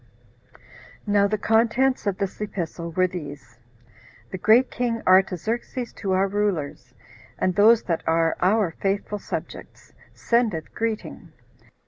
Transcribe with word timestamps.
Now 1.05 1.27
the 1.27 1.37
contents 1.37 2.07
of 2.07 2.17
this 2.17 2.41
epistle 2.41 2.89
were 2.89 3.05
these: 3.05 3.59
"The 4.31 4.39
great 4.39 4.71
king 4.71 5.03
Artaxerxes 5.05 5.93
to 5.97 6.13
our 6.13 6.27
rulers, 6.27 6.95
and 7.37 7.53
those 7.53 7.83
that 7.83 8.01
are 8.07 8.35
our 8.41 8.71
faithful 8.81 9.19
subjects, 9.19 9.93
sendeth 10.11 10.73
greeting. 10.73 11.31